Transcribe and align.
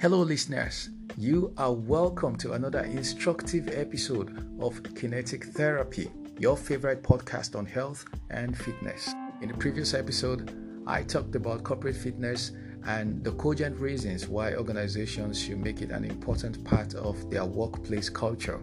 Hello, 0.00 0.20
listeners. 0.22 0.88
You 1.18 1.52
are 1.58 1.74
welcome 1.74 2.34
to 2.36 2.52
another 2.52 2.84
instructive 2.84 3.68
episode 3.68 4.34
of 4.58 4.82
Kinetic 4.94 5.44
Therapy, 5.44 6.10
your 6.38 6.56
favorite 6.56 7.02
podcast 7.02 7.54
on 7.54 7.66
health 7.66 8.06
and 8.30 8.56
fitness. 8.56 9.12
In 9.42 9.48
the 9.48 9.58
previous 9.58 9.92
episode, 9.92 10.56
I 10.86 11.02
talked 11.02 11.34
about 11.34 11.64
corporate 11.64 11.96
fitness 11.96 12.52
and 12.86 13.22
the 13.22 13.32
cogent 13.32 13.78
reasons 13.78 14.26
why 14.26 14.54
organizations 14.54 15.38
should 15.38 15.58
make 15.58 15.82
it 15.82 15.90
an 15.90 16.06
important 16.06 16.64
part 16.64 16.94
of 16.94 17.30
their 17.30 17.44
workplace 17.44 18.08
culture. 18.08 18.62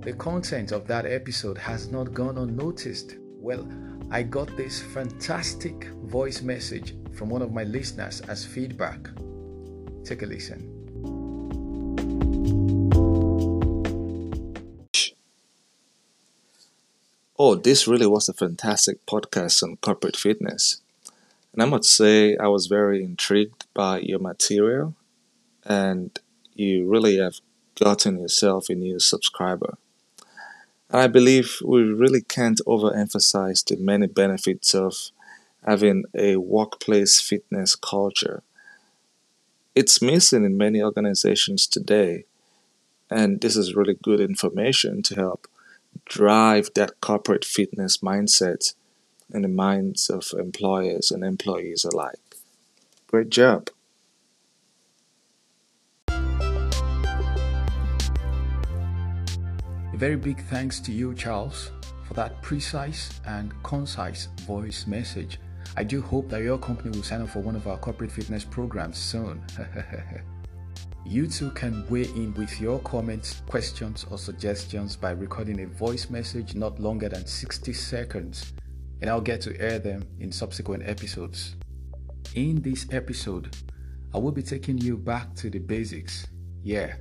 The 0.00 0.14
content 0.14 0.72
of 0.72 0.86
that 0.86 1.04
episode 1.04 1.58
has 1.58 1.92
not 1.92 2.14
gone 2.14 2.38
unnoticed. 2.38 3.16
Well, 3.38 3.68
I 4.10 4.22
got 4.22 4.56
this 4.56 4.80
fantastic 4.80 5.84
voice 6.04 6.40
message 6.40 6.94
from 7.12 7.28
one 7.28 7.42
of 7.42 7.52
my 7.52 7.64
listeners 7.64 8.22
as 8.22 8.46
feedback. 8.46 9.06
Take 10.02 10.22
a 10.22 10.26
listen. 10.26 10.77
Oh, 17.40 17.54
this 17.54 17.86
really 17.86 18.08
was 18.08 18.28
a 18.28 18.32
fantastic 18.32 19.06
podcast 19.06 19.62
on 19.62 19.76
corporate 19.76 20.16
fitness. 20.16 20.80
And 21.52 21.62
I 21.62 21.66
must 21.66 21.96
say, 21.96 22.36
I 22.36 22.48
was 22.48 22.66
very 22.66 23.04
intrigued 23.04 23.64
by 23.74 24.00
your 24.00 24.18
material, 24.18 24.96
and 25.64 26.18
you 26.54 26.90
really 26.90 27.18
have 27.18 27.36
gotten 27.80 28.18
yourself 28.18 28.68
a 28.68 28.74
new 28.74 28.98
subscriber. 28.98 29.78
And 30.90 31.00
I 31.00 31.06
believe 31.06 31.58
we 31.64 31.82
really 31.82 32.22
can't 32.22 32.60
overemphasize 32.66 33.64
the 33.64 33.76
many 33.76 34.08
benefits 34.08 34.74
of 34.74 35.12
having 35.64 36.06
a 36.16 36.38
workplace 36.38 37.20
fitness 37.20 37.76
culture. 37.76 38.42
It's 39.76 40.02
missing 40.02 40.44
in 40.44 40.56
many 40.56 40.82
organizations 40.82 41.68
today, 41.68 42.24
and 43.08 43.40
this 43.40 43.56
is 43.56 43.76
really 43.76 43.96
good 44.02 44.18
information 44.18 45.04
to 45.04 45.14
help 45.14 45.46
drive 46.08 46.70
that 46.74 47.00
corporate 47.00 47.44
fitness 47.44 47.98
mindset 47.98 48.74
in 49.32 49.42
the 49.42 49.48
minds 49.48 50.08
of 50.08 50.32
employers 50.38 51.10
and 51.10 51.22
employees 51.22 51.84
alike. 51.84 52.18
Great 53.06 53.28
job. 53.30 53.68
A 59.92 59.96
very 59.96 60.16
big 60.16 60.42
thanks 60.44 60.80
to 60.80 60.92
you, 60.92 61.14
Charles, 61.14 61.72
for 62.06 62.14
that 62.14 62.40
precise 62.42 63.20
and 63.26 63.52
concise 63.62 64.28
voice 64.46 64.86
message. 64.86 65.38
I 65.76 65.84
do 65.84 66.00
hope 66.00 66.28
that 66.30 66.42
your 66.42 66.58
company 66.58 66.90
will 66.90 67.02
sign 67.02 67.20
up 67.20 67.28
for 67.28 67.40
one 67.40 67.56
of 67.56 67.66
our 67.68 67.76
corporate 67.76 68.10
fitness 68.10 68.44
programs 68.44 68.96
soon. 68.96 69.42
You 71.08 71.26
too 71.26 71.50
can 71.52 71.86
weigh 71.88 72.02
in 72.02 72.34
with 72.34 72.60
your 72.60 72.80
comments, 72.80 73.40
questions, 73.46 74.04
or 74.10 74.18
suggestions 74.18 74.94
by 74.94 75.12
recording 75.12 75.60
a 75.60 75.66
voice 75.66 76.10
message 76.10 76.54
not 76.54 76.78
longer 76.78 77.08
than 77.08 77.24
60 77.24 77.72
seconds, 77.72 78.52
and 79.00 79.08
I'll 79.08 79.22
get 79.22 79.40
to 79.42 79.58
air 79.58 79.78
them 79.78 80.06
in 80.20 80.30
subsequent 80.30 80.86
episodes. 80.86 81.56
In 82.34 82.60
this 82.60 82.86
episode, 82.92 83.56
I 84.14 84.18
will 84.18 84.32
be 84.32 84.42
taking 84.42 84.76
you 84.76 84.98
back 84.98 85.34
to 85.36 85.48
the 85.48 85.60
basics. 85.60 86.26
Yeah, 86.62 86.96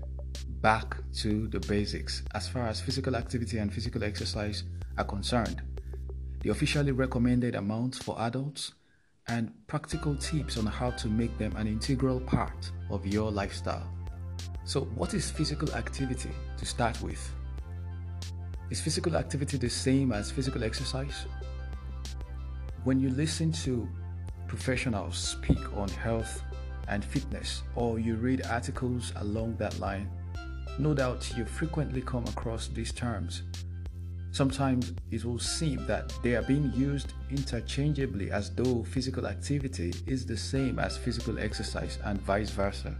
back 0.62 0.96
to 1.16 1.50
the 1.50 1.60
basics 1.60 2.24
as 2.34 2.48
far 2.48 2.66
as 2.70 2.80
physical 2.80 3.14
activity 3.14 3.58
and 3.58 3.74
physical 3.74 4.06
exercise 4.06 4.64
are 4.98 5.04
concerned. 5.04 5.62
The 6.40 6.52
officially 6.52 6.94
recommended 6.94 7.56
amounts 7.56 7.98
for 7.98 8.16
adults 8.22 8.72
and 9.28 9.52
practical 9.68 10.16
tips 10.16 10.58
on 10.58 10.66
how 10.66 10.92
to 10.92 11.10
make 11.10 11.38
them 11.38 11.54
an 11.58 11.68
integral 11.68 12.22
part 12.22 12.72
of 12.90 13.06
your 13.06 13.30
lifestyle. 13.30 13.97
So, 14.68 14.82
what 14.96 15.14
is 15.14 15.32
physical 15.32 15.74
activity 15.76 16.30
to 16.58 16.66
start 16.66 17.02
with? 17.02 17.32
Is 18.70 18.82
physical 18.82 19.16
activity 19.16 19.56
the 19.56 19.70
same 19.70 20.12
as 20.12 20.30
physical 20.30 20.62
exercise? 20.62 21.26
When 22.84 23.00
you 23.00 23.10
listen 23.12 23.54
to 23.64 23.88
professionals 24.46 25.18
speak 25.18 25.78
on 25.78 25.88
health 25.88 26.44
and 26.90 27.02
fitness, 27.02 27.64
or 27.76 27.98
you 27.98 28.16
read 28.16 28.46
articles 28.46 29.14
along 29.16 29.56
that 29.56 29.80
line, 29.80 30.10
no 30.78 30.94
doubt 30.94 31.34
you 31.38 31.46
frequently 31.46 32.02
come 32.02 32.26
across 32.26 32.68
these 32.68 32.92
terms. 32.92 33.44
Sometimes 34.32 34.92
it 35.12 35.24
will 35.24 35.40
seem 35.40 35.88
that 35.88 36.12
they 36.24 36.36
are 36.36 36.44
being 36.44 36.74
used 36.76 37.14
interchangeably 37.32 38.32
as 38.32 38.54
though 38.54 38.84
physical 38.84 39.28
activity 39.28 39.94
is 40.08 40.26
the 40.26 40.36
same 40.36 40.78
as 40.78 40.98
physical 40.98 41.40
exercise 41.40 42.00
and 42.04 42.20
vice 42.24 42.50
versa. 42.50 42.94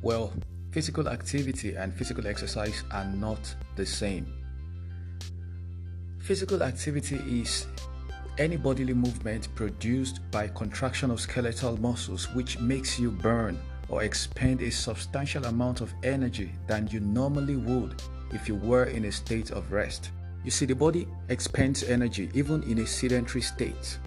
Well, 0.00 0.32
Physical 0.72 1.06
activity 1.06 1.74
and 1.76 1.92
physical 1.92 2.26
exercise 2.26 2.82
are 2.90 3.04
not 3.04 3.54
the 3.76 3.84
same. 3.84 4.26
Physical 6.18 6.62
activity 6.62 7.16
is 7.16 7.66
any 8.38 8.56
bodily 8.56 8.94
movement 8.94 9.54
produced 9.54 10.20
by 10.30 10.48
contraction 10.48 11.10
of 11.10 11.20
skeletal 11.20 11.76
muscles 11.76 12.32
which 12.34 12.58
makes 12.58 12.98
you 12.98 13.10
burn 13.10 13.60
or 13.90 14.02
expend 14.02 14.62
a 14.62 14.70
substantial 14.70 15.44
amount 15.44 15.82
of 15.82 15.92
energy 16.04 16.50
than 16.66 16.88
you 16.88 17.00
normally 17.00 17.56
would 17.56 18.02
if 18.32 18.48
you 18.48 18.54
were 18.54 18.84
in 18.84 19.04
a 19.04 19.12
state 19.12 19.50
of 19.50 19.70
rest. 19.70 20.10
You 20.42 20.50
see, 20.50 20.64
the 20.64 20.74
body 20.74 21.06
expends 21.28 21.82
energy 21.82 22.30
even 22.32 22.62
in 22.62 22.78
a 22.78 22.86
sedentary 22.86 23.42
state. 23.42 23.98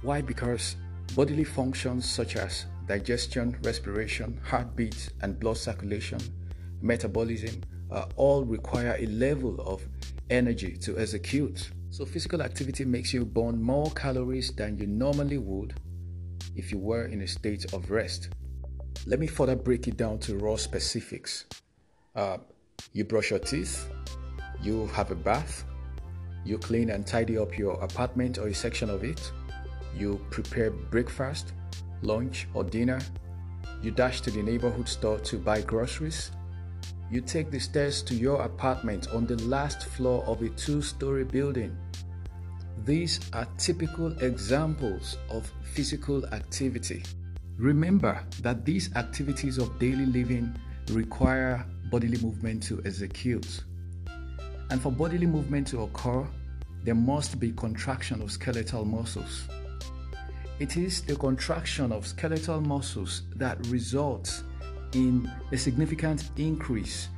Why? 0.00 0.22
Because 0.22 0.76
bodily 1.14 1.44
functions 1.44 2.08
such 2.08 2.36
as 2.36 2.64
digestion, 2.86 3.56
respiration, 3.62 4.40
heartbeat, 4.44 5.10
and 5.22 5.38
blood 5.38 5.56
circulation, 5.56 6.20
metabolism 6.80 7.62
uh, 7.90 8.06
all 8.16 8.44
require 8.44 8.96
a 8.98 9.06
level 9.06 9.60
of 9.60 9.86
energy 10.30 10.76
to 10.78 10.98
execute. 10.98 11.70
So, 11.90 12.04
physical 12.04 12.42
activity 12.42 12.84
makes 12.84 13.14
you 13.14 13.24
burn 13.24 13.62
more 13.62 13.90
calories 13.92 14.52
than 14.52 14.76
you 14.78 14.86
normally 14.86 15.38
would 15.38 15.74
if 16.54 16.72
you 16.72 16.78
were 16.78 17.06
in 17.06 17.22
a 17.22 17.26
state 17.26 17.72
of 17.72 17.90
rest. 17.90 18.30
Let 19.06 19.20
me 19.20 19.26
further 19.26 19.56
break 19.56 19.86
it 19.88 19.96
down 19.96 20.18
to 20.20 20.36
raw 20.36 20.56
specifics. 20.56 21.44
Uh, 22.14 22.38
you 22.92 23.04
brush 23.04 23.30
your 23.30 23.38
teeth, 23.38 23.88
you 24.62 24.86
have 24.88 25.10
a 25.10 25.14
bath, 25.14 25.64
you 26.44 26.58
clean 26.58 26.90
and 26.90 27.06
tidy 27.06 27.38
up 27.38 27.58
your 27.58 27.74
apartment 27.82 28.38
or 28.38 28.48
a 28.48 28.54
section 28.54 28.90
of 28.90 29.04
it, 29.04 29.32
you 29.96 30.20
prepare 30.30 30.70
breakfast, 30.70 31.52
lunch, 32.02 32.46
or 32.54 32.64
dinner, 32.64 33.00
you 33.82 33.90
dash 33.90 34.20
to 34.22 34.30
the 34.30 34.42
neighborhood 34.42 34.88
store 34.88 35.18
to 35.20 35.38
buy 35.38 35.60
groceries, 35.60 36.30
you 37.10 37.20
take 37.20 37.50
the 37.50 37.60
stairs 37.60 38.02
to 38.02 38.14
your 38.14 38.42
apartment 38.42 39.08
on 39.12 39.26
the 39.26 39.36
last 39.44 39.86
floor 39.86 40.24
of 40.24 40.42
a 40.42 40.48
two 40.50 40.82
story 40.82 41.24
building. 41.24 41.76
These 42.84 43.20
are 43.32 43.46
typical 43.58 44.12
examples 44.22 45.16
of 45.30 45.50
physical 45.72 46.26
activity. 46.26 47.02
Remember 47.58 48.22
that 48.42 48.64
these 48.64 48.94
activities 48.96 49.58
of 49.58 49.78
daily 49.78 50.06
living 50.06 50.54
require 50.90 51.64
bodily 51.90 52.18
movement 52.18 52.62
to 52.64 52.82
execute. 52.84 53.64
And 54.70 54.82
for 54.82 54.90
bodily 54.90 55.26
movement 55.26 55.68
to 55.68 55.82
occur, 55.82 56.26
there 56.84 56.94
must 56.94 57.40
be 57.40 57.52
contraction 57.52 58.20
of 58.20 58.30
skeletal 58.30 58.84
muscles. 58.84 59.48
It 60.58 60.78
is 60.78 61.02
the 61.02 61.16
contraction 61.16 61.92
of 61.92 62.06
skeletal 62.06 62.62
muscles 62.62 63.22
that 63.34 63.58
results 63.66 64.42
in 64.94 65.30
a 65.52 65.58
significant 65.58 66.30
increase 66.38 67.10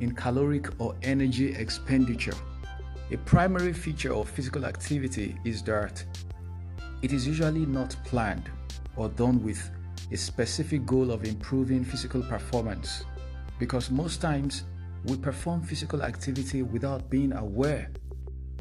in 0.00 0.14
caloric 0.14 0.68
or 0.78 0.94
energy 1.02 1.54
expenditure. 1.54 2.34
A 3.10 3.16
primary 3.16 3.72
feature 3.72 4.12
of 4.12 4.28
physical 4.28 4.66
activity 4.66 5.34
is 5.46 5.62
that 5.62 6.04
it 7.00 7.12
is 7.14 7.26
usually 7.26 7.64
not 7.64 7.96
planned 8.04 8.50
or 8.96 9.08
done 9.08 9.42
with 9.42 9.70
a 10.12 10.16
specific 10.18 10.84
goal 10.84 11.10
of 11.10 11.24
improving 11.24 11.84
physical 11.84 12.22
performance 12.22 13.04
because 13.58 13.90
most 13.90 14.20
times 14.20 14.64
we 15.06 15.16
perform 15.16 15.62
physical 15.62 16.02
activity 16.02 16.62
without 16.62 17.08
being 17.08 17.32
aware. 17.32 17.90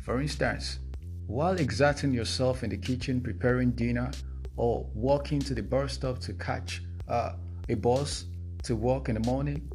For 0.02 0.22
instance, 0.22 0.80
while 1.28 1.58
exerting 1.58 2.14
yourself 2.14 2.64
in 2.64 2.70
the 2.70 2.78
kitchen 2.78 3.22
preparing 3.22 3.72
dinner 3.72 4.12
or 4.58 4.86
walking 4.94 5.40
to 5.40 5.54
the 5.54 5.64
bus 5.64 5.94
stop 5.94 6.20
to 6.20 6.34
catch 6.34 6.84
uh, 7.08 7.34
a 7.70 7.76
bus 7.76 8.26
to 8.64 8.76
work 8.76 9.10
in 9.10 9.16
the 9.16 9.22
morning, 9.22 9.70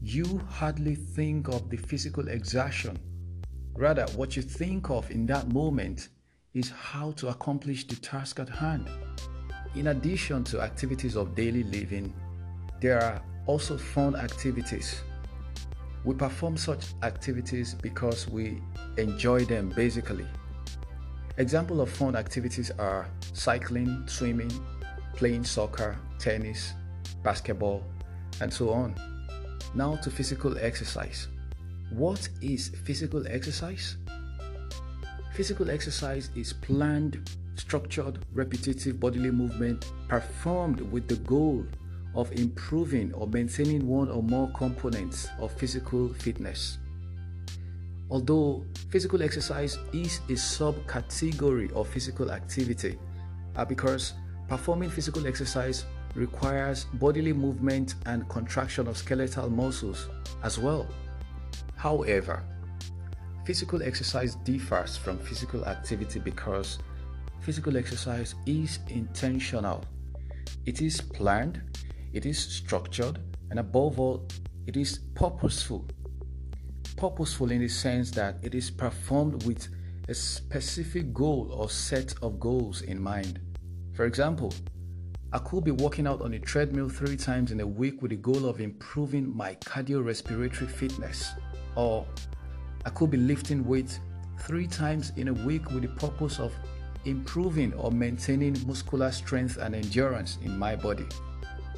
you 0.00 0.40
hardly 0.48 0.94
think 0.94 1.48
of 1.48 1.68
the 1.70 1.76
physical 1.76 2.28
exertion. 2.28 2.98
Rather, 3.74 4.06
what 4.16 4.36
you 4.36 4.42
think 4.42 4.90
of 4.90 5.10
in 5.10 5.26
that 5.26 5.48
moment 5.52 6.08
is 6.54 6.70
how 6.70 7.12
to 7.12 7.28
accomplish 7.28 7.86
the 7.86 7.96
task 7.96 8.40
at 8.40 8.48
hand. 8.48 8.88
In 9.74 9.88
addition 9.88 10.44
to 10.44 10.60
activities 10.60 11.16
of 11.16 11.34
daily 11.34 11.64
living, 11.64 12.14
there 12.80 13.02
are 13.02 13.22
also 13.46 13.76
fun 13.76 14.16
activities. 14.16 15.02
We 16.04 16.14
perform 16.14 16.56
such 16.56 16.94
activities 17.02 17.74
because 17.74 18.28
we 18.28 18.62
enjoy 18.96 19.44
them 19.44 19.70
basically. 19.70 20.26
Example 21.38 21.82
of 21.82 21.90
fun 21.90 22.16
activities 22.16 22.70
are 22.78 23.06
cycling, 23.34 24.02
swimming, 24.06 24.50
playing 25.14 25.44
soccer, 25.44 25.98
tennis, 26.18 26.72
basketball, 27.22 27.84
and 28.40 28.50
so 28.50 28.70
on. 28.70 28.94
Now 29.74 29.96
to 29.96 30.10
physical 30.10 30.56
exercise. 30.58 31.28
What 31.90 32.26
is 32.40 32.70
physical 32.84 33.26
exercise? 33.26 33.98
Physical 35.34 35.70
exercise 35.70 36.30
is 36.34 36.54
planned, 36.54 37.30
structured, 37.56 38.24
repetitive 38.32 38.98
bodily 38.98 39.30
movement 39.30 39.92
performed 40.08 40.80
with 40.80 41.06
the 41.06 41.16
goal 41.16 41.66
of 42.14 42.32
improving 42.32 43.12
or 43.12 43.26
maintaining 43.26 43.86
one 43.86 44.10
or 44.10 44.22
more 44.22 44.50
components 44.52 45.28
of 45.38 45.52
physical 45.52 46.14
fitness. 46.14 46.78
Although 48.08 48.64
physical 48.90 49.22
exercise 49.22 49.78
is 49.92 50.18
a 50.28 50.32
subcategory 50.32 51.72
of 51.72 51.88
physical 51.88 52.30
activity, 52.30 52.98
uh, 53.56 53.64
because 53.64 54.12
performing 54.48 54.90
physical 54.90 55.26
exercise 55.26 55.84
requires 56.14 56.84
bodily 56.94 57.32
movement 57.32 57.96
and 58.06 58.28
contraction 58.28 58.86
of 58.86 58.96
skeletal 58.96 59.50
muscles 59.50 60.08
as 60.42 60.58
well. 60.58 60.86
However, 61.74 62.42
physical 63.44 63.82
exercise 63.82 64.36
differs 64.36 64.96
from 64.96 65.18
physical 65.18 65.64
activity 65.66 66.20
because 66.20 66.78
physical 67.40 67.76
exercise 67.76 68.34
is 68.46 68.78
intentional. 68.88 69.84
It 70.64 70.80
is 70.80 71.00
planned, 71.00 71.62
it 72.12 72.24
is 72.24 72.38
structured, 72.38 73.18
and 73.50 73.58
above 73.58 74.00
all, 74.00 74.26
it 74.66 74.76
is 74.76 75.00
purposeful 75.14 75.86
purposeful 76.96 77.50
in 77.50 77.60
the 77.60 77.68
sense 77.68 78.10
that 78.12 78.36
it 78.42 78.54
is 78.54 78.70
performed 78.70 79.44
with 79.44 79.68
a 80.08 80.14
specific 80.14 81.12
goal 81.12 81.50
or 81.52 81.68
set 81.68 82.14
of 82.22 82.40
goals 82.40 82.82
in 82.82 83.00
mind. 83.00 83.40
For 83.92 84.06
example, 84.06 84.52
I 85.32 85.38
could 85.38 85.64
be 85.64 85.72
working 85.72 86.06
out 86.06 86.22
on 86.22 86.34
a 86.34 86.38
treadmill 86.38 86.88
three 86.88 87.16
times 87.16 87.50
in 87.52 87.60
a 87.60 87.66
week 87.66 88.00
with 88.00 88.12
the 88.12 88.16
goal 88.16 88.46
of 88.46 88.60
improving 88.60 89.36
my 89.36 89.56
cardiorespiratory 89.56 90.70
fitness, 90.70 91.32
or 91.76 92.06
I 92.84 92.90
could 92.90 93.10
be 93.10 93.18
lifting 93.18 93.66
weights 93.66 94.00
three 94.40 94.66
times 94.66 95.12
in 95.16 95.28
a 95.28 95.32
week 95.32 95.70
with 95.72 95.82
the 95.82 95.88
purpose 95.88 96.38
of 96.38 96.52
improving 97.04 97.74
or 97.74 97.90
maintaining 97.90 98.56
muscular 98.66 99.10
strength 99.10 99.58
and 99.58 99.74
endurance 99.74 100.38
in 100.42 100.56
my 100.56 100.76
body. 100.76 101.06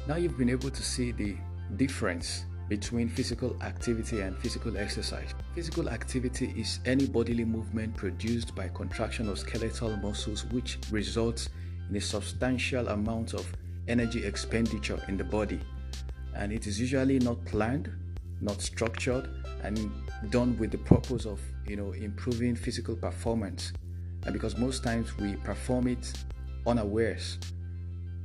Now 0.07 0.15
you've 0.15 0.37
been 0.37 0.49
able 0.49 0.69
to 0.69 0.83
see 0.83 1.11
the 1.11 1.35
difference 1.75 2.45
between 2.69 3.09
physical 3.09 3.57
activity 3.63 4.21
and 4.21 4.37
physical 4.37 4.77
exercise. 4.77 5.33
Physical 5.55 5.89
activity 5.89 6.53
is 6.55 6.79
any 6.85 7.07
bodily 7.07 7.43
movement 7.43 7.97
produced 7.97 8.55
by 8.55 8.69
contraction 8.69 9.27
of 9.27 9.39
skeletal 9.39 9.97
muscles 9.97 10.45
which 10.45 10.77
results 10.91 11.49
in 11.89 11.95
a 11.95 12.01
substantial 12.01 12.87
amount 12.89 13.33
of 13.33 13.45
energy 13.87 14.23
expenditure 14.23 15.03
in 15.07 15.17
the 15.17 15.23
body. 15.23 15.59
And 16.35 16.53
it 16.53 16.67
is 16.67 16.79
usually 16.79 17.17
not 17.19 17.43
planned, 17.45 17.91
not 18.39 18.61
structured, 18.61 19.27
and 19.63 19.91
done 20.29 20.57
with 20.57 20.71
the 20.71 20.77
purpose 20.77 21.25
of 21.25 21.41
you 21.67 21.75
know 21.75 21.91
improving 21.93 22.55
physical 22.55 22.95
performance. 22.95 23.73
And 24.25 24.33
because 24.33 24.57
most 24.57 24.83
times 24.83 25.17
we 25.17 25.35
perform 25.37 25.87
it 25.87 26.13
unawares 26.67 27.39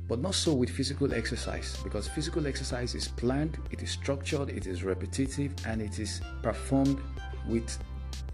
but 0.07 0.19
not 0.19 0.35
so 0.35 0.53
with 0.53 0.69
physical 0.69 1.13
exercise 1.13 1.77
because 1.83 2.07
physical 2.07 2.45
exercise 2.47 2.93
is 2.93 3.07
planned, 3.07 3.57
it 3.71 3.81
is 3.81 3.89
structured, 3.89 4.49
it 4.49 4.67
is 4.67 4.83
repetitive, 4.83 5.53
and 5.65 5.81
it 5.81 5.99
is 5.99 6.21
performed 6.43 6.99
with 7.47 7.77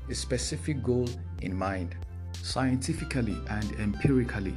a 0.10 0.16
specific 0.16 0.84
goal 0.84 1.08
in 1.42 1.56
mind. 1.56 1.96
Scientifically 2.44 3.38
and 3.50 3.72
empirically, 3.80 4.56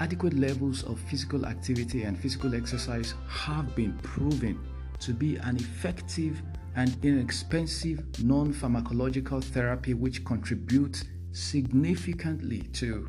adequate 0.00 0.34
levels 0.34 0.82
of 0.84 0.98
physical 1.00 1.46
activity 1.46 2.02
and 2.04 2.18
physical 2.18 2.54
exercise 2.54 3.14
have 3.28 3.74
been 3.76 3.92
proven 3.98 4.58
to 4.98 5.12
be 5.12 5.36
an 5.36 5.56
effective 5.56 6.40
and 6.76 6.96
inexpensive 7.04 8.02
non 8.24 8.52
pharmacological 8.52 9.44
therapy 9.44 9.92
which 9.94 10.24
contributes 10.24 11.04
significantly 11.32 12.62
to 12.72 13.08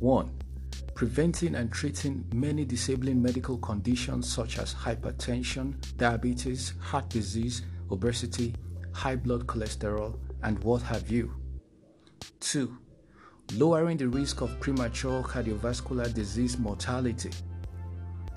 1 0.00 0.41
preventing 0.94 1.54
and 1.54 1.72
treating 1.72 2.24
many 2.34 2.64
disabling 2.64 3.20
medical 3.22 3.56
conditions 3.58 4.30
such 4.30 4.58
as 4.58 4.74
hypertension, 4.74 5.74
diabetes, 5.96 6.74
heart 6.80 7.08
disease, 7.08 7.62
obesity, 7.90 8.54
high 8.92 9.16
blood 9.16 9.46
cholesterol, 9.46 10.18
and 10.42 10.58
what 10.64 10.82
have 10.82 11.10
you. 11.10 11.32
2. 12.40 12.76
Lowering 13.54 13.96
the 13.96 14.08
risk 14.08 14.40
of 14.40 14.58
premature 14.60 15.22
cardiovascular 15.22 16.12
disease 16.12 16.58
mortality. 16.58 17.30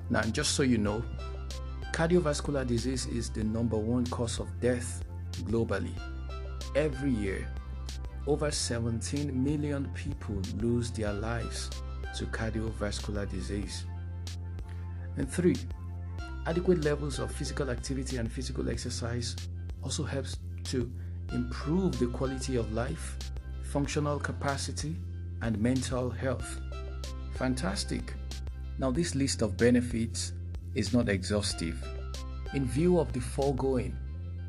Now, 0.10 0.22
just 0.22 0.52
so 0.52 0.64
you 0.64 0.78
know, 0.78 1.04
cardiovascular 1.92 2.66
disease 2.66 3.06
is 3.08 3.30
the 3.30 3.44
number 3.44 3.78
one 3.78 4.06
cause 4.08 4.40
of 4.40 4.48
death 4.60 5.04
globally. 5.44 5.94
Every 6.76 7.12
year, 7.12 7.48
over 8.28 8.50
17 8.50 9.44
million 9.44 9.90
people 9.94 10.42
lose 10.60 10.92
their 10.92 11.14
lives 11.14 11.70
to 12.18 12.26
cardiovascular 12.26 13.30
disease. 13.30 13.86
And 15.18 15.30
three, 15.30 15.56
adequate 16.46 16.84
levels 16.84 17.20
of 17.20 17.32
physical 17.32 17.70
activity 17.70 18.18
and 18.18 18.32
physical 18.32 18.70
exercise 18.70 19.36
also 19.84 20.04
helps 20.04 20.38
to 20.66 20.92
improve 21.34 21.98
the 22.00 22.08
quality 22.08 22.56
of 22.56 22.72
life, 22.74 23.18
functional 23.64 24.20
capacity, 24.20 24.96
and 25.42 25.60
mental 25.60 26.10
health. 26.10 26.60
Fantastic! 27.36 28.14
Now, 28.78 28.92
this 28.92 29.16
list 29.16 29.42
of 29.42 29.58
benefits 29.58 30.34
is 30.74 30.94
not 30.94 31.10
exhaustive. 31.10 31.82
In 32.54 32.66
view 32.66 33.00
of 33.00 33.12
the 33.14 33.20
foregoing, 33.20 33.96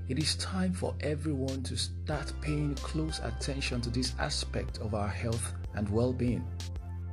it 0.08 0.18
is 0.18 0.36
time 0.36 0.72
for 0.72 0.94
everyone 1.00 1.62
to 1.64 1.76
start 1.76 2.32
paying 2.40 2.74
close 2.76 3.20
attention 3.24 3.80
to 3.80 3.90
this 3.90 4.14
aspect 4.20 4.78
of 4.78 4.94
our 4.94 5.08
health 5.08 5.52
and 5.74 5.88
well 5.88 6.12
being. 6.12 6.44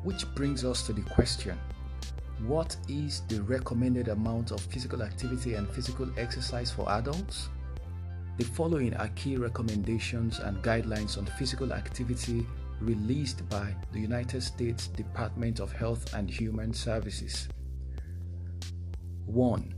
Which 0.04 0.28
brings 0.36 0.66
us 0.66 0.86
to 0.88 0.94
the 0.94 1.02
question 1.02 1.58
what 2.48 2.76
is 2.90 3.22
the 3.30 3.42
recommended 3.44 4.10
amount 4.10 4.52
of 4.52 4.60
physical 4.60 5.02
activity 5.02 5.54
and 5.54 5.70
physical 5.70 6.10
exercise 6.18 6.72
for 6.72 6.90
adults? 6.92 7.48
The 8.38 8.44
following 8.44 8.94
are 8.96 9.08
key 9.10 9.38
recommendations 9.38 10.40
and 10.40 10.62
guidelines 10.62 11.18
on 11.18 11.26
physical 11.38 11.72
activity 11.72 12.46
released 12.82 13.48
by 13.48 13.74
the 13.94 14.00
United 14.00 14.44
States 14.44 14.88
Department 14.88 15.62
of 15.62 15.72
Health 15.72 16.14
and 16.14 16.30
Human 16.30 16.74
Services. 16.74 17.48
1. 19.26 19.74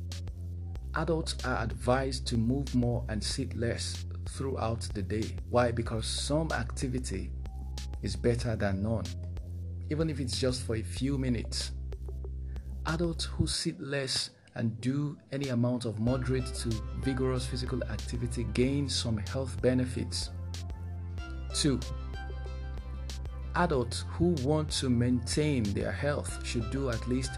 Adults 0.96 1.36
are 1.46 1.62
advised 1.64 2.26
to 2.28 2.38
move 2.38 2.74
more 2.74 3.06
and 3.10 3.24
sit 3.24 3.56
less 3.56 4.06
throughout 4.30 4.82
the 4.96 5.04
day. 5.04 5.36
Why? 5.52 5.72
Because 5.72 6.08
some 6.08 6.52
activity 6.52 7.30
is 8.02 8.16
better 8.16 8.56
than 8.56 8.82
none 8.82 9.06
even 9.89 10.10
if 10.10 10.20
it's 10.20 10.39
just 10.39 10.63
for 10.63 10.75
a 10.75 10.82
few 10.82 11.18
minutes. 11.18 11.72
Adults 12.86 13.25
who 13.25 13.48
sit 13.48 13.80
less 13.80 14.32
and 14.56 14.80
do 14.80 15.18
any 15.32 15.50
amount 15.50 15.86
of 15.86 16.00
moderate 16.00 16.46
to 16.46 16.70
vigorous 17.00 17.46
physical 17.46 17.84
activity 17.86 18.46
gain 18.54 18.88
some 18.88 19.18
health 19.18 19.62
benefits. 19.62 20.30
2. 21.56 21.80
Adults 23.56 24.06
who 24.10 24.36
want 24.44 24.70
to 24.70 24.89
maintain 24.89 25.63
their 25.74 25.92
health 25.92 26.46
should 26.46 26.70
do 26.72 26.89
at 26.89 27.08
least 27.08 27.32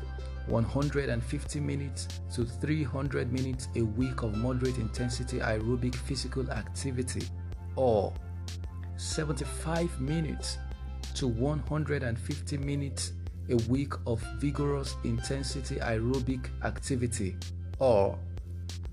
150 0.47 1.59
minutes 1.59 2.07
to 2.33 2.45
300 2.45 3.31
minutes 3.31 3.67
a 3.75 3.81
week 3.81 4.23
of 4.23 4.35
moderate 4.37 4.77
intensity 4.77 5.39
aerobic 5.39 5.93
physical 5.93 6.49
activity 6.51 7.23
or 7.75 8.13
75 8.95 9.99
minutes 9.99 10.57
to 11.17 11.27
150 11.27 12.57
minutes 12.59 13.13
a 13.49 13.55
week 13.71 13.93
of 14.05 14.21
vigorous 14.37 14.95
intensity 15.03 15.77
aerobic 15.77 16.47
activity 16.63 17.35
or 17.79 18.19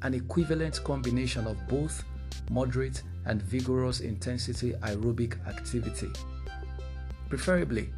an 0.00 0.14
equivalent 0.14 0.82
combination 0.84 1.46
of 1.46 1.58
both 1.68 2.02
moderate 2.50 3.02
and 3.26 3.42
vigorous 3.42 4.00
intensity 4.00 4.72
aerobic 4.84 5.36
activity. 5.46 6.08
Preferably, 7.28 7.90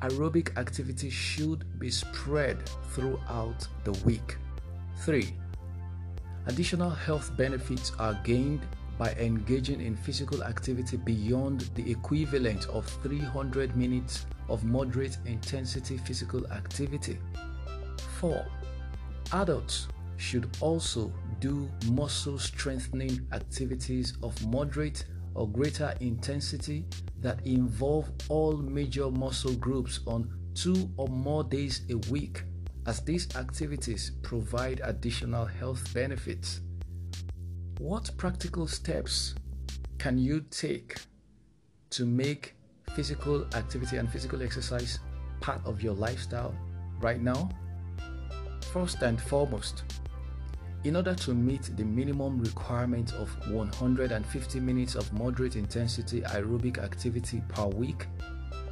aerobic 0.00 0.54
activity 0.58 1.08
should 1.08 1.64
be 1.78 1.90
spread 1.90 2.58
throughout 2.90 3.66
the 3.84 3.92
week. 4.04 4.36
3. 4.98 5.34
Additional 6.48 6.90
health 6.90 7.34
benefits 7.38 7.92
are 7.98 8.20
gained 8.24 8.60
by 8.98 9.12
engaging 9.14 9.80
in 9.80 9.96
physical 9.96 10.44
activity 10.44 10.96
beyond 10.96 11.70
the 11.74 11.90
equivalent 11.90 12.66
of 12.68 12.86
300 13.02 13.76
minutes 13.76 14.26
of 14.48 14.64
moderate 14.64 15.18
intensity 15.26 15.98
physical 15.98 16.46
activity. 16.52 17.18
4. 18.20 18.46
Adults 19.32 19.88
should 20.16 20.48
also 20.60 21.12
do 21.40 21.68
muscle 21.90 22.38
strengthening 22.38 23.26
activities 23.32 24.16
of 24.22 24.46
moderate 24.46 25.04
or 25.34 25.48
greater 25.48 25.94
intensity 26.00 26.84
that 27.20 27.44
involve 27.44 28.10
all 28.28 28.56
major 28.56 29.10
muscle 29.10 29.54
groups 29.54 30.00
on 30.06 30.30
two 30.54 30.88
or 30.96 31.08
more 31.08 31.42
days 31.42 31.82
a 31.90 31.96
week 32.10 32.44
as 32.86 33.00
these 33.00 33.34
activities 33.34 34.12
provide 34.22 34.80
additional 34.84 35.44
health 35.44 35.92
benefits. 35.92 36.60
What 37.84 38.16
practical 38.16 38.66
steps 38.66 39.34
can 39.98 40.16
you 40.16 40.46
take 40.50 40.96
to 41.90 42.06
make 42.06 42.54
physical 42.96 43.44
activity 43.54 43.98
and 43.98 44.10
physical 44.10 44.42
exercise 44.42 45.00
part 45.42 45.60
of 45.66 45.82
your 45.82 45.92
lifestyle 45.92 46.54
right 47.02 47.20
now? 47.20 47.50
First 48.72 49.02
and 49.02 49.20
foremost, 49.20 49.84
in 50.84 50.96
order 50.96 51.14
to 51.14 51.34
meet 51.34 51.76
the 51.76 51.84
minimum 51.84 52.40
requirement 52.40 53.12
of 53.16 53.28
150 53.50 54.60
minutes 54.60 54.94
of 54.94 55.12
moderate 55.12 55.56
intensity 55.56 56.22
aerobic 56.22 56.78
activity 56.78 57.42
per 57.48 57.66
week, 57.66 58.06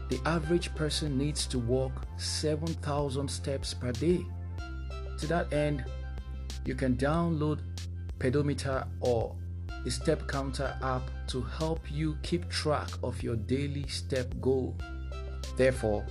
the 0.09 0.19
average 0.25 0.75
person 0.75 1.19
needs 1.19 1.47
to 1.49 1.59
walk 1.59 1.93
7,000 2.17 3.29
steps 3.31 3.75
per 3.75 3.93
day. 3.93 4.25
To 5.19 5.27
that 5.27 5.53
end, 5.53 5.85
you 6.65 6.75
can 6.75 6.97
download 6.97 7.59
Pedometer 8.23 8.87
or 9.01 9.35
a 9.85 9.91
step 9.91 10.29
counter 10.29 10.79
app 10.81 11.03
to 11.27 11.43
help 11.43 11.81
you 11.91 12.17
keep 12.23 12.49
track 12.49 12.89
of 13.03 13.21
your 13.21 13.35
daily 13.35 13.85
step 13.89 14.33
goal. 14.41 14.77
Therefore, 15.57 16.07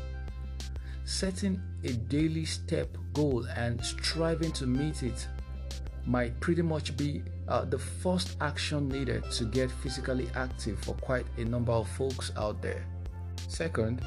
setting 1.06 1.62
a 1.86 1.94
daily 1.94 2.44
step 2.44 2.90
goal 3.14 3.46
and 3.56 3.82
striving 3.82 4.52
to 4.52 4.68
meet 4.68 5.04
it 5.04 5.26
might 6.06 6.38
pretty 6.42 6.62
much 6.62 6.98
be 6.98 7.24
uh, 7.48 7.64
the 7.64 7.80
first 7.80 8.36
action 8.42 8.90
needed 8.90 9.24
to 9.32 9.46
get 9.46 9.72
physically 9.72 10.28
active 10.36 10.78
for 10.80 10.96
quite 10.96 11.26
a 11.38 11.46
number 11.46 11.72
of 11.72 11.88
folks 11.88 12.34
out 12.36 12.62
there. 12.62 12.84
Second, 13.48 14.02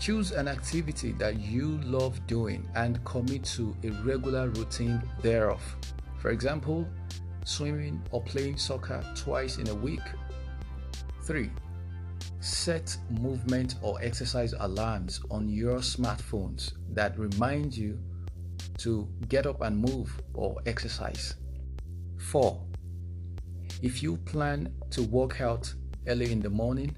choose 0.00 0.32
an 0.32 0.48
activity 0.48 1.12
that 1.12 1.38
you 1.38 1.78
love 1.84 2.26
doing 2.26 2.68
and 2.74 3.04
commit 3.04 3.44
to 3.44 3.76
a 3.84 3.90
regular 4.02 4.48
routine 4.48 5.00
thereof. 5.22 5.62
For 6.20 6.30
example, 6.30 6.86
swimming 7.44 8.02
or 8.10 8.22
playing 8.22 8.58
soccer 8.58 9.02
twice 9.16 9.56
in 9.56 9.68
a 9.68 9.74
week. 9.74 10.02
3. 11.22 11.50
Set 12.40 12.96
movement 13.20 13.76
or 13.80 14.00
exercise 14.02 14.54
alarms 14.58 15.20
on 15.30 15.48
your 15.48 15.78
smartphones 15.78 16.72
that 16.90 17.18
remind 17.18 17.74
you 17.74 17.98
to 18.78 19.08
get 19.28 19.46
up 19.46 19.62
and 19.62 19.78
move 19.78 20.20
or 20.34 20.56
exercise. 20.66 21.36
4. 22.18 22.60
If 23.82 24.02
you 24.02 24.18
plan 24.18 24.74
to 24.90 25.02
work 25.04 25.40
out 25.40 25.72
early 26.06 26.32
in 26.32 26.40
the 26.40 26.50
morning, 26.50 26.94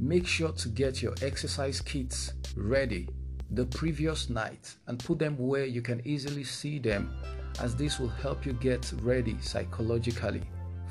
make 0.00 0.26
sure 0.26 0.52
to 0.52 0.68
get 0.70 1.02
your 1.02 1.14
exercise 1.20 1.80
kits 1.80 2.32
ready 2.56 3.08
the 3.50 3.66
previous 3.66 4.30
night 4.30 4.74
and 4.86 4.98
put 4.98 5.18
them 5.18 5.36
where 5.38 5.66
you 5.66 5.82
can 5.82 6.00
easily 6.06 6.42
see 6.42 6.78
them, 6.78 7.14
as 7.60 7.74
this 7.76 7.98
will 7.98 8.08
help 8.08 8.44
you 8.44 8.52
get 8.52 8.92
ready 9.02 9.36
psychologically 9.40 10.42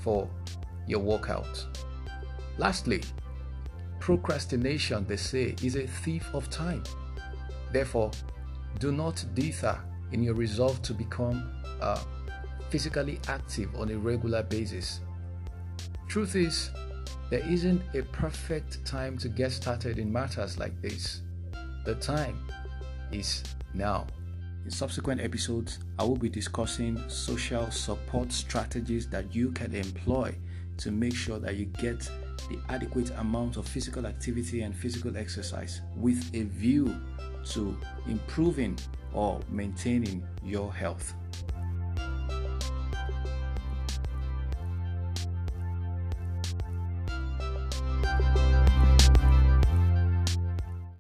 for 0.02 0.30
your 0.88 1.00
workout. 1.00 1.66
Lastly, 2.58 3.02
procrastination, 4.00 5.06
they 5.08 5.18
say, 5.18 5.56
is 5.62 5.76
a 5.76 5.88
thief 5.88 6.28
of 6.34 6.50
time. 6.50 6.84
Therefore, 7.72 8.12
do 8.80 8.92
not 8.92 9.24
dither 9.34 9.80
in 10.12 10.24
your 10.24 10.34
resolve 10.34 10.82
to 10.84 10.94
become 10.94 11.52
uh, 11.82 12.00
physically 12.70 13.20
active 13.28 13.74
on 13.76 13.90
a 13.92 13.98
regular 13.98 14.44
basis. 14.44 15.00
Truth 16.08 16.36
is, 16.36 16.72
there 17.30 17.44
isn't 17.50 17.82
a 17.96 18.04
perfect 18.04 18.86
time 18.86 19.18
to 19.18 19.28
get 19.28 19.52
started 19.52 19.98
in 19.98 20.12
matters 20.12 20.58
like 20.58 20.80
this. 20.82 21.22
The 21.84 21.96
time 21.96 22.38
is 23.12 23.44
now. 23.74 24.08
In 24.66 24.72
subsequent 24.72 25.22
episodes, 25.22 25.78
I 26.00 26.04
will 26.06 26.18
be 26.18 26.28
discussing 26.28 27.00
social 27.08 27.70
support 27.70 28.32
strategies 28.32 29.08
that 29.10 29.36
you 29.36 29.52
can 29.52 29.76
employ 29.76 30.36
to 30.78 30.92
make 30.92 31.14
sure 31.14 31.38
that 31.38 31.56
you 31.56 31.66
get 31.66 32.00
the 32.50 32.58
adequate 32.70 33.12
amount 33.20 33.58
of 33.58 33.68
physical 33.68 34.08
activity 34.08 34.64
and 34.64 34.76
physical 34.76 35.16
exercise 35.18 35.82
with 35.96 36.32
a 36.34 36.46
view 36.46 37.00
to 37.52 37.78
improving 38.08 38.76
or 39.14 39.40
maintaining 39.52 40.26
your 40.44 40.74
health. 40.74 41.14